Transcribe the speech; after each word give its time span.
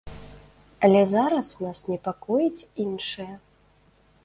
Але 0.87 1.01
зараз 1.11 1.47
нас 1.65 1.79
непакоіць 1.91 2.67
іншае. 2.87 3.31